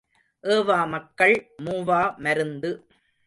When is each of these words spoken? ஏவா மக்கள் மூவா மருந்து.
ஏவா 0.43 0.87
மக்கள் 0.87 1.35
மூவா 1.65 2.17
மருந்து. 2.17 2.71